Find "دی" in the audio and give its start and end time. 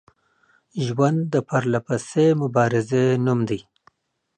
3.49-3.59